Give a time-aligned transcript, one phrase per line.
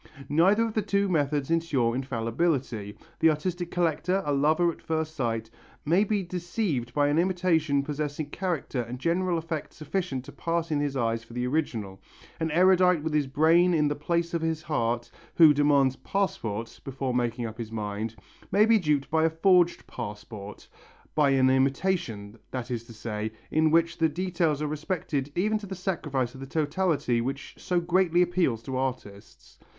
[0.29, 2.97] Neither of the two methods ensures infallibility.
[3.19, 5.51] The artistic collector, a lover at first sight,
[5.85, 10.79] may be deceived by an imitation possessing character and general effect sufficient to pass in
[10.79, 12.01] his eyes for an original;
[12.39, 17.13] the erudite with his brain in the place of his heart, who demands "passports" before
[17.13, 18.15] making up his mind,
[18.51, 20.67] may be duped by a forged "passport,"
[21.13, 25.67] by an imitation, that is to say, in which the details are respected even to
[25.67, 29.59] the sacrifice of the totality which so greatly appeals to artists.